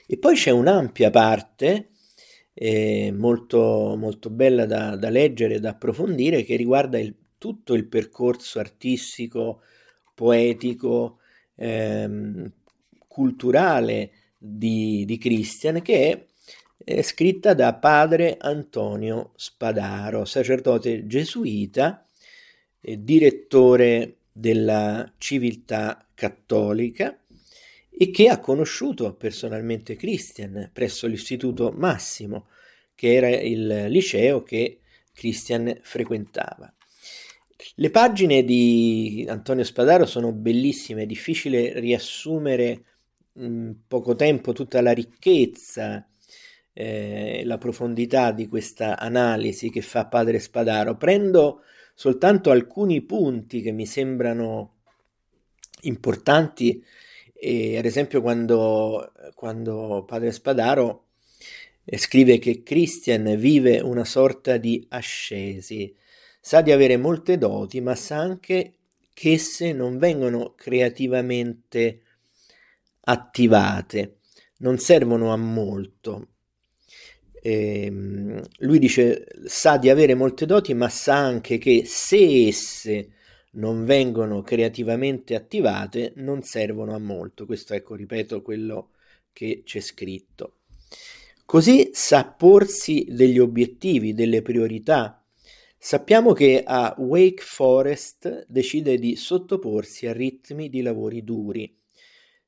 E 0.06 0.16
poi 0.18 0.34
c'è 0.34 0.50
un'ampia 0.50 1.10
parte 1.10 1.90
eh, 2.54 3.12
molto, 3.16 3.94
molto 3.96 4.30
bella 4.30 4.66
da, 4.66 4.96
da 4.96 5.10
leggere 5.10 5.54
e 5.54 5.60
da 5.60 5.70
approfondire 5.70 6.42
che 6.42 6.56
riguarda 6.56 6.98
il, 6.98 7.14
tutto 7.38 7.74
il 7.74 7.86
percorso 7.86 8.58
artistico, 8.58 9.60
poetico, 10.14 11.18
ehm, 11.56 12.50
culturale 13.06 14.10
di, 14.38 15.04
di 15.04 15.18
Christian 15.18 15.82
che 15.82 16.10
è 16.10 16.26
è 16.84 17.02
scritta 17.02 17.54
da 17.54 17.74
padre 17.74 18.36
Antonio 18.38 19.32
Spadaro, 19.36 20.24
sacerdote 20.24 21.06
gesuita, 21.06 22.06
direttore 22.80 24.16
della 24.32 25.12
civiltà 25.18 26.06
cattolica 26.14 27.16
e 27.90 28.10
che 28.10 28.28
ha 28.28 28.40
conosciuto 28.40 29.14
personalmente 29.14 29.96
Christian 29.96 30.70
presso 30.72 31.06
l'Istituto 31.06 31.72
Massimo, 31.76 32.48
che 32.94 33.14
era 33.14 33.28
il 33.28 33.86
liceo 33.88 34.42
che 34.42 34.80
Christian 35.12 35.78
frequentava. 35.82 36.74
Le 37.76 37.90
pagine 37.90 38.42
di 38.42 39.24
Antonio 39.28 39.62
Spadaro 39.62 40.06
sono 40.06 40.32
bellissime, 40.32 41.02
è 41.02 41.06
difficile 41.06 41.78
riassumere 41.78 42.84
in 43.34 43.76
poco 43.86 44.16
tempo 44.16 44.52
tutta 44.52 44.80
la 44.80 44.92
ricchezza, 44.92 46.06
eh, 46.72 47.42
la 47.44 47.58
profondità 47.58 48.32
di 48.32 48.48
questa 48.48 48.98
analisi 48.98 49.70
che 49.70 49.82
fa 49.82 50.06
padre 50.06 50.38
Spadaro. 50.38 50.96
Prendo 50.96 51.62
soltanto 51.94 52.50
alcuni 52.50 53.02
punti 53.02 53.60
che 53.60 53.72
mi 53.72 53.86
sembrano 53.86 54.76
importanti, 55.82 56.82
e, 57.34 57.76
ad 57.78 57.84
esempio 57.84 58.20
quando, 58.22 59.12
quando 59.34 60.04
padre 60.06 60.32
Spadaro 60.32 61.06
eh, 61.84 61.98
scrive 61.98 62.38
che 62.38 62.62
Christian 62.62 63.36
vive 63.36 63.80
una 63.80 64.04
sorta 64.04 64.56
di 64.56 64.86
ascesi, 64.90 65.94
sa 66.40 66.60
di 66.60 66.72
avere 66.72 66.96
molte 66.96 67.38
doti, 67.38 67.80
ma 67.80 67.94
sa 67.94 68.18
anche 68.18 68.74
che 69.12 69.32
esse 69.32 69.72
non 69.72 69.98
vengono 69.98 70.54
creativamente 70.56 72.00
attivate, 73.00 74.18
non 74.58 74.78
servono 74.78 75.32
a 75.32 75.36
molto, 75.36 76.28
eh, 77.44 78.40
lui 78.58 78.78
dice 78.78 79.26
sa 79.46 79.76
di 79.76 79.90
avere 79.90 80.14
molte 80.14 80.46
doti, 80.46 80.74
ma 80.74 80.88
sa 80.88 81.16
anche 81.16 81.58
che 81.58 81.82
se 81.84 82.46
esse 82.46 83.10
non 83.54 83.84
vengono 83.84 84.42
creativamente 84.42 85.34
attivate, 85.34 86.12
non 86.16 86.42
servono 86.42 86.94
a 86.94 86.98
molto. 86.98 87.44
Questo, 87.44 87.74
ecco, 87.74 87.96
ripeto 87.96 88.42
quello 88.42 88.90
che 89.32 89.62
c'è 89.64 89.80
scritto. 89.80 90.58
Così 91.44 91.90
sa 91.92 92.24
porsi 92.26 93.06
degli 93.10 93.40
obiettivi, 93.40 94.14
delle 94.14 94.40
priorità. 94.40 95.22
Sappiamo 95.76 96.32
che 96.32 96.62
a 96.64 96.94
Wake 96.96 97.42
Forest 97.42 98.46
decide 98.48 98.98
di 98.98 99.16
sottoporsi 99.16 100.06
a 100.06 100.12
ritmi 100.12 100.68
di 100.68 100.80
lavori 100.80 101.24
duri 101.24 101.81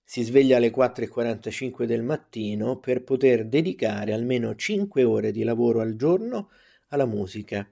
si 0.05 0.23
sveglia 0.23 0.59
alle 0.59 0.71
4.45 0.71 1.85
del 1.85 2.03
mattino 2.03 2.79
per 2.79 3.03
poter 3.03 3.47
dedicare 3.47 4.13
almeno 4.13 4.55
5 4.55 5.03
ore 5.03 5.33
di 5.33 5.43
lavoro 5.43 5.81
al 5.81 5.97
giorno 5.97 6.51
alla 6.89 7.07
musica. 7.07 7.67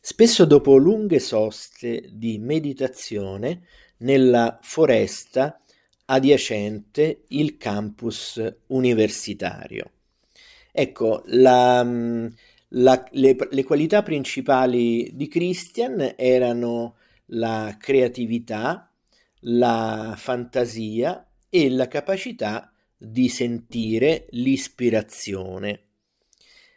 Spesso 0.00 0.44
dopo 0.44 0.76
lunghe 0.76 1.20
soste 1.20 2.08
di 2.12 2.38
meditazione 2.38 3.62
nella 3.98 4.58
foresta 4.60 5.60
adiacente 6.06 7.22
il 7.28 7.56
campus 7.56 8.42
universitario. 8.66 9.90
Ecco, 10.72 11.22
la, 11.26 11.82
La, 12.74 13.04
le, 13.12 13.36
le 13.50 13.64
qualità 13.64 14.02
principali 14.02 15.10
di 15.14 15.28
Christian 15.28 16.14
erano 16.16 16.96
la 17.26 17.76
creatività, 17.78 18.90
la 19.40 20.14
fantasia 20.16 21.26
e 21.54 21.68
la 21.68 21.86
capacità 21.86 22.72
di 22.96 23.28
sentire 23.28 24.24
l'ispirazione. 24.30 25.88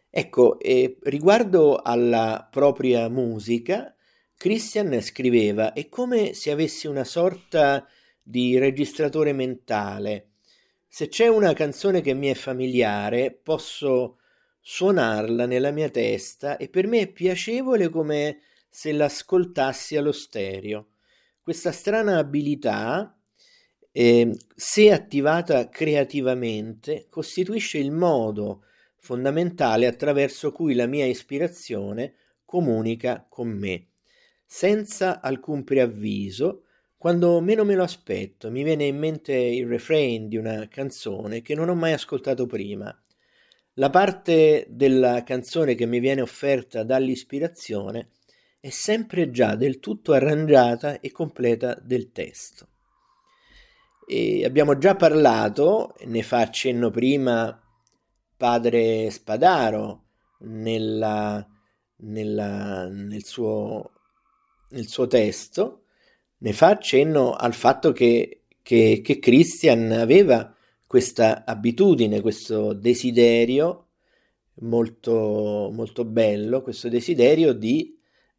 Ecco, 0.10 0.60
eh, 0.60 0.98
riguardo 1.04 1.78
alla 1.78 2.46
propria 2.52 3.08
musica, 3.08 3.96
Christian 4.36 5.00
scriveva: 5.00 5.72
È 5.72 5.88
come 5.88 6.34
se 6.34 6.52
avessi 6.52 6.88
una 6.88 7.06
sorta 7.06 7.88
di 8.22 8.58
registratore 8.58 9.32
mentale. 9.32 10.32
Se 10.90 11.08
c'è 11.08 11.28
una 11.28 11.54
canzone 11.54 12.02
che 12.02 12.14
mi 12.14 12.28
è 12.28 12.34
familiare, 12.34 13.32
posso 13.32 14.18
suonarla 14.60 15.46
nella 15.46 15.72
mia 15.72 15.90
testa 15.90 16.58
e 16.58 16.68
per 16.68 16.86
me 16.88 17.00
è 17.00 17.08
piacevole 17.08 17.88
come 17.88 18.42
se 18.70 18.92
l'ascoltassi 18.92 19.96
allo 19.96 20.12
stereo. 20.12 20.88
Questa 21.42 21.72
strana 21.72 22.18
abilità, 22.18 23.15
eh, 23.98 24.38
se 24.54 24.92
attivata 24.92 25.70
creativamente, 25.70 27.06
costituisce 27.10 27.78
il 27.78 27.92
modo 27.92 28.66
fondamentale 28.98 29.88
attraverso 29.88 30.52
cui 30.52 30.74
la 30.74 30.86
mia 30.86 31.06
ispirazione 31.06 32.16
comunica 32.44 33.26
con 33.30 33.48
me. 33.48 33.92
Senza 34.46 35.22
alcun 35.22 35.64
preavviso, 35.64 36.64
quando 36.98 37.40
meno 37.40 37.64
me 37.64 37.76
lo 37.76 37.84
aspetto, 37.84 38.52
mi 38.52 38.64
viene 38.64 38.84
in 38.86 38.98
mente 38.98 39.34
il 39.34 39.66
refrain 39.66 40.28
di 40.28 40.36
una 40.36 40.68
canzone 40.68 41.42
che 41.42 41.56
non 41.56 41.70
ho 41.70 41.76
mai 41.76 41.94
ascoltato 41.94 42.46
prima. 42.46 42.94
La 43.76 43.90
parte 43.90 44.66
della 44.68 45.24
canzone 45.24 45.74
che 45.74 45.86
mi 45.86 46.02
viene 46.02 46.20
offerta 46.20 46.84
dall'ispirazione 46.84 48.10
è 48.60 48.70
sempre 48.72 49.32
già 49.32 49.56
del 49.56 49.80
tutto 49.80 50.12
arrangiata 50.12 51.00
e 51.00 51.12
completa 51.12 51.80
del 51.82 52.12
testo. 52.12 52.68
E 54.08 54.46
abbiamo 54.46 54.78
già 54.78 54.96
parlato, 54.96 55.96
ne 56.06 56.22
fa 56.22 56.40
accenno 56.40 56.92
prima 56.92 57.60
padre 58.38 59.10
Spadaro 59.10 60.04
nella, 60.40 61.46
nella, 61.98 62.88
nel, 62.88 63.24
suo, 63.24 63.92
nel, 64.70 64.88
suo, 64.88 65.08
testo, 65.08 65.86
ne 66.40 66.54
fa 66.54 66.68
accenno 66.68 67.34
al 67.34 67.54
fatto 67.54 67.92
che, 67.92 68.44
che, 68.62 69.02
che 69.04 69.20
Christian 69.20 69.92
aveva 69.92 70.54
questa 70.86 71.44
abitudine, 71.46 72.22
questo 72.22 72.74
desiderio 72.74 73.88
molto, 74.60 75.72
molto 75.74 76.06
bello, 76.06 76.62
questo 76.62 76.90
desiderio 76.90 77.54
di 77.54 77.96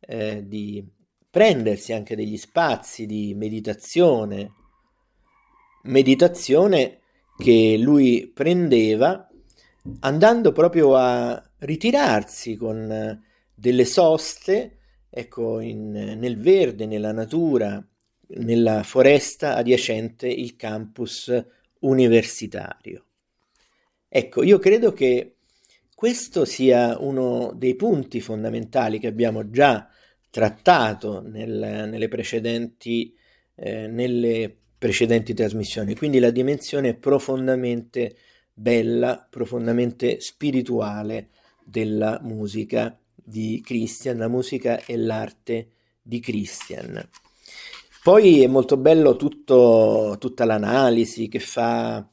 eh, 0.07 0.47
di 0.47 0.85
prendersi 1.29 1.93
anche 1.93 2.17
degli 2.17 2.37
spazi 2.37 3.07
di 3.07 3.35
meditazione, 3.35 4.53
meditazione 5.87 7.00
che 7.37 7.76
lui 7.78 8.31
prendeva 8.33 9.28
andando 10.00 10.52
proprio 10.52 10.97
a 10.97 11.43
ritirarsi 11.59 12.57
con 12.57 13.23
delle 13.55 13.85
soste, 13.85 14.78
ecco, 15.09 15.61
in, 15.61 15.90
nel 15.90 16.38
verde, 16.38 16.87
nella 16.87 17.12
natura, 17.12 17.85
nella 18.28 18.83
foresta 18.83 19.57
adiacente 19.57 20.28
il 20.28 20.57
campus 20.57 21.33
universitario. 21.81 23.05
Ecco, 24.09 24.43
io 24.43 24.59
credo 24.59 24.93
che 24.93 25.37
questo 25.95 26.45
sia 26.45 26.99
uno 26.99 27.52
dei 27.54 27.75
punti 27.75 28.21
fondamentali 28.21 28.99
che 28.99 29.06
abbiamo 29.06 29.50
già 29.50 29.89
trattato 30.30 31.23
nel, 31.23 31.89
nelle, 31.89 32.08
precedenti, 32.08 33.15
eh, 33.54 33.87
nelle 33.87 34.56
precedenti 34.78 35.34
trasmissioni, 35.34 35.97
quindi 35.97 36.19
la 36.19 36.30
dimensione 36.30 36.95
profondamente 36.95 38.17
bella, 38.52 39.26
profondamente 39.28 40.21
spirituale 40.21 41.28
della 41.65 42.21
musica 42.23 42.99
di 43.15 43.60
Christian, 43.65 44.19
la 44.19 44.28
musica 44.28 44.78
e 44.84 44.97
l'arte 44.97 45.71
di 46.02 46.21
Christian. 46.21 47.08
Poi 48.02 48.43
è 48.43 48.47
molto 48.47 48.76
bello 48.76 49.17
tutto, 49.17 50.17
tutta 50.21 50.45
l'analisi 50.45 51.26
che 51.26 51.41
fa 51.41 52.08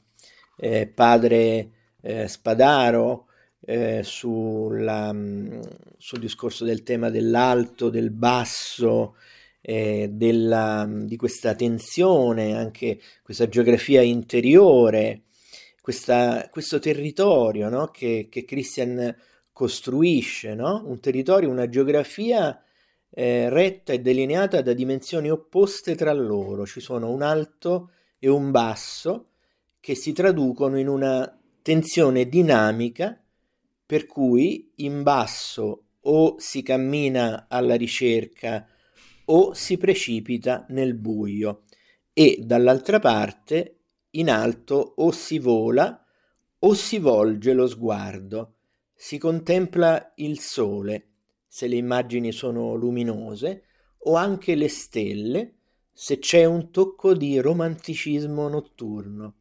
eh, 0.58 0.88
padre 0.88 1.70
eh, 2.02 2.28
Spadaro 2.28 3.28
eh, 3.60 4.02
sulla, 4.04 5.14
mm, 5.14 5.62
sul 5.98 6.20
discorso 6.20 6.66
del 6.66 6.84
tema 6.84 7.10
dell'alto, 7.10 7.90
del 7.90 8.10
basso, 8.10 9.16
eh, 9.66 10.10
della, 10.12 10.86
di 10.90 11.16
questa 11.16 11.56
tensione, 11.56 12.54
anche 12.54 13.00
questa 13.24 13.48
geografia 13.48 14.02
interiore, 14.02 15.24
questa, 15.82 16.50
questo 16.52 16.80
territorio 16.80 17.70
no? 17.70 17.88
che, 17.88 18.28
che 18.30 18.44
Christian 18.44 19.16
costruisce, 19.54 20.54
no? 20.54 20.84
un 20.86 21.00
territorio, 21.00 21.50
una 21.50 21.70
geografia 21.70 22.62
eh, 23.10 23.50
retta 23.50 23.94
e 23.94 24.02
delineata 24.02 24.62
da 24.62 24.74
dimensioni 24.74 25.30
opposte 25.32 25.96
tra 25.96 26.12
loro. 26.12 26.66
Ci 26.66 26.82
sono 26.82 27.10
un 27.10 27.22
alto 27.22 27.92
e 28.20 28.28
un 28.28 28.52
basso 28.52 29.30
che 29.80 29.96
si 29.96 30.12
traducono 30.12 30.78
in 30.78 30.90
una 30.90 31.40
tensione 31.62 32.28
dinamica 32.28 33.18
per 33.86 34.08
cui 34.08 34.72
in 34.78 35.04
basso 35.04 35.84
o 36.02 36.36
si 36.38 36.64
cammina 36.64 37.46
alla 37.48 37.76
ricerca 37.76 38.68
o 39.26 39.54
si 39.54 39.78
precipita 39.78 40.66
nel 40.70 40.94
buio 40.96 41.64
e 42.14 42.40
dall'altra 42.42 43.00
parte 43.00 43.78
in 44.12 44.30
alto 44.30 44.94
o 44.98 45.12
si 45.12 45.40
vola 45.40 46.04
o 46.60 46.74
si 46.74 46.98
volge 46.98 47.54
lo 47.54 47.68
sguardo, 47.68 48.56
si 48.94 49.18
contempla 49.18 50.14
il 50.18 50.40
sole, 50.40 51.08
se 51.48 51.68
le 51.68 51.76
immagini 51.76 52.32
sono 52.32 52.76
luminose, 52.76 53.64
o 54.06 54.16
anche 54.16 54.56
le 54.56 54.70
stelle, 54.70 55.56
se 55.92 56.20
c'è 56.20 56.46
un 56.46 56.72
tocco 56.72 57.14
di 57.14 57.40
romanticismo 57.40 58.48
notturno. 58.48 59.36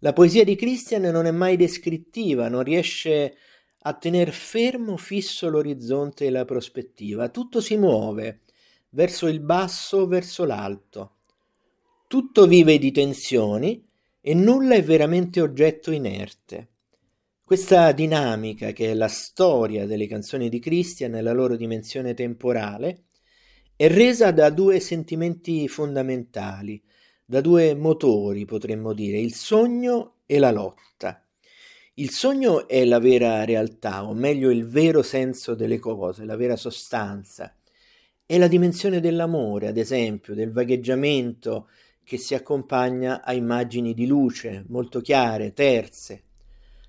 La 0.00 0.12
poesia 0.12 0.44
di 0.44 0.56
Christian 0.56 1.02
non 1.02 1.26
è 1.26 1.30
mai 1.30 1.56
descrittiva, 1.56 2.48
non 2.48 2.62
riesce 2.62 3.36
a 3.82 3.94
tener 3.94 4.32
fermo 4.32 4.96
fisso 4.96 5.48
l'orizzonte 5.48 6.26
e 6.26 6.30
la 6.30 6.44
prospettiva. 6.44 7.28
Tutto 7.28 7.60
si 7.60 7.76
muove 7.76 8.40
verso 8.90 9.26
il 9.26 9.40
basso, 9.40 10.06
verso 10.06 10.44
l'alto. 10.44 11.16
Tutto 12.06 12.46
vive 12.46 12.78
di 12.78 12.90
tensioni 12.90 13.86
e 14.20 14.34
nulla 14.34 14.74
è 14.74 14.82
veramente 14.82 15.40
oggetto 15.40 15.90
inerte. 15.90 16.68
Questa 17.44 17.92
dinamica, 17.92 18.72
che 18.72 18.90
è 18.90 18.94
la 18.94 19.08
storia 19.08 19.86
delle 19.86 20.06
canzoni 20.06 20.48
di 20.48 20.58
Christian 20.58 21.12
nella 21.12 21.32
loro 21.32 21.56
dimensione 21.56 22.12
temporale, 22.14 23.04
è 23.74 23.88
resa 23.88 24.32
da 24.32 24.50
due 24.50 24.80
sentimenti 24.80 25.68
fondamentali, 25.68 26.82
da 27.24 27.40
due 27.40 27.74
motori, 27.74 28.44
potremmo 28.44 28.92
dire, 28.92 29.18
il 29.18 29.34
sogno 29.34 30.16
e 30.26 30.38
la 30.38 30.50
lotta. 30.50 31.24
Il 31.94 32.10
sogno 32.10 32.68
è 32.68 32.84
la 32.84 32.98
vera 32.98 33.44
realtà, 33.44 34.04
o 34.04 34.14
meglio 34.14 34.50
il 34.50 34.66
vero 34.66 35.02
senso 35.02 35.54
delle 35.54 35.78
cose, 35.78 36.24
la 36.24 36.36
vera 36.36 36.56
sostanza. 36.56 37.57
È 38.30 38.36
la 38.36 38.46
dimensione 38.46 39.00
dell'amore, 39.00 39.68
ad 39.68 39.78
esempio, 39.78 40.34
del 40.34 40.52
vagheggiamento 40.52 41.70
che 42.04 42.18
si 42.18 42.34
accompagna 42.34 43.24
a 43.24 43.32
immagini 43.32 43.94
di 43.94 44.06
luce 44.06 44.66
molto 44.68 45.00
chiare, 45.00 45.54
terze. 45.54 46.24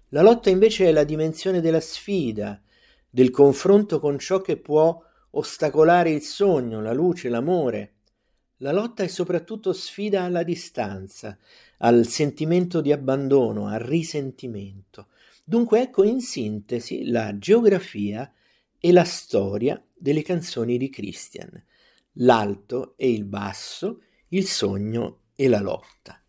La 0.09 0.21
lotta 0.21 0.49
invece 0.49 0.87
è 0.87 0.91
la 0.91 1.05
dimensione 1.05 1.61
della 1.61 1.79
sfida, 1.79 2.61
del 3.09 3.29
confronto 3.29 4.01
con 4.01 4.19
ciò 4.19 4.41
che 4.41 4.57
può 4.57 5.01
ostacolare 5.29 6.09
il 6.09 6.23
sogno, 6.23 6.81
la 6.81 6.91
luce, 6.91 7.29
l'amore. 7.29 7.93
La 8.57 8.73
lotta 8.73 9.03
è 9.03 9.07
soprattutto 9.07 9.71
sfida 9.71 10.23
alla 10.23 10.43
distanza, 10.43 11.37
al 11.77 12.05
sentimento 12.05 12.81
di 12.81 12.91
abbandono, 12.91 13.67
al 13.67 13.79
risentimento. 13.79 15.07
Dunque 15.45 15.83
ecco 15.83 16.03
in 16.03 16.19
sintesi 16.19 17.09
la 17.09 17.37
geografia 17.37 18.29
e 18.77 18.91
la 18.91 19.05
storia 19.05 19.81
delle 19.99 20.21
canzoni 20.21 20.77
di 20.77 20.89
Christian, 20.89 21.63
l'alto 22.13 22.93
e 22.97 23.11
il 23.11 23.25
basso, 23.25 24.01
il 24.29 24.45
sogno 24.45 25.21
e 25.35 25.47
la 25.47 25.61
lotta. 25.61 26.21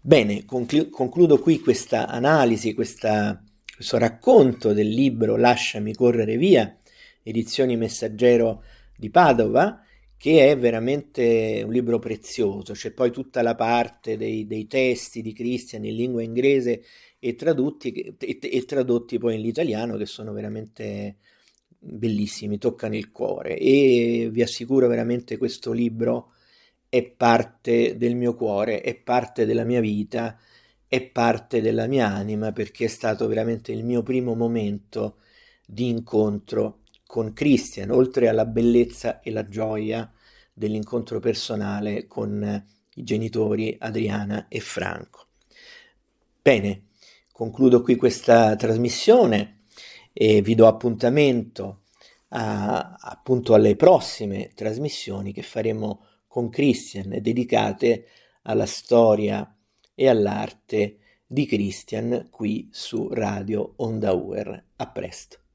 Bene, 0.00 0.44
conclu- 0.44 0.88
concludo 0.90 1.38
qui 1.38 1.60
questa 1.60 2.06
analisi, 2.06 2.74
questa, 2.74 3.42
questo 3.74 3.98
racconto 3.98 4.72
del 4.72 4.88
libro 4.88 5.36
Lasciami 5.36 5.94
correre 5.94 6.36
via, 6.36 6.78
edizioni 7.22 7.76
Messaggero 7.76 8.62
di 8.96 9.10
Padova, 9.10 9.82
che 10.16 10.50
è 10.50 10.58
veramente 10.58 11.62
un 11.64 11.72
libro 11.72 11.98
prezioso. 11.98 12.72
C'è 12.72 12.90
poi 12.90 13.12
tutta 13.12 13.40
la 13.42 13.54
parte 13.54 14.16
dei, 14.16 14.46
dei 14.46 14.66
testi 14.66 15.22
di 15.22 15.32
Christian 15.32 15.84
in 15.84 15.94
lingua 15.94 16.22
inglese 16.22 16.82
e 17.18 17.34
tradotti, 17.34 18.16
e, 18.18 18.38
e 18.40 18.64
tradotti 18.64 19.18
poi 19.18 19.36
in 19.36 19.46
italiano 19.46 19.96
che 19.96 20.06
sono 20.06 20.32
veramente 20.32 21.18
bellissimi, 21.78 22.58
toccano 22.58 22.96
il 22.96 23.10
cuore 23.12 23.56
e 23.56 24.28
vi 24.30 24.42
assicuro 24.42 24.88
veramente 24.88 25.36
questo 25.36 25.72
libro 25.72 26.32
è 26.88 27.02
parte 27.02 27.96
del 27.96 28.16
mio 28.16 28.34
cuore, 28.34 28.80
è 28.80 28.94
parte 28.94 29.44
della 29.44 29.64
mia 29.64 29.80
vita, 29.80 30.38
è 30.86 31.02
parte 31.02 31.60
della 31.60 31.86
mia 31.86 32.08
anima 32.08 32.52
perché 32.52 32.86
è 32.86 32.88
stato 32.88 33.26
veramente 33.26 33.72
il 33.72 33.84
mio 33.84 34.02
primo 34.02 34.34
momento 34.34 35.18
di 35.66 35.88
incontro 35.88 36.80
con 37.06 37.32
Christian, 37.32 37.90
oltre 37.90 38.28
alla 38.28 38.46
bellezza 38.46 39.20
e 39.20 39.30
la 39.30 39.44
gioia 39.44 40.10
dell'incontro 40.52 41.20
personale 41.20 42.06
con 42.06 42.64
i 42.94 43.02
genitori 43.04 43.76
Adriana 43.78 44.46
e 44.48 44.60
Franco. 44.60 45.26
Bene, 46.40 46.86
concludo 47.30 47.82
qui 47.82 47.96
questa 47.96 48.56
trasmissione 48.56 49.57
e 50.20 50.42
vi 50.42 50.56
do 50.56 50.66
appuntamento 50.66 51.82
a, 52.30 52.96
appunto 53.00 53.54
alle 53.54 53.76
prossime 53.76 54.50
trasmissioni 54.52 55.32
che 55.32 55.42
faremo 55.42 56.04
con 56.26 56.50
Christian 56.50 57.18
dedicate 57.20 58.06
alla 58.42 58.66
storia 58.66 59.56
e 59.94 60.08
all'arte 60.08 60.98
di 61.24 61.46
Christian 61.46 62.26
qui 62.32 62.68
su 62.72 63.08
Radio 63.12 63.74
Onda. 63.76 64.10
A 64.74 64.90
presto. 64.90 65.47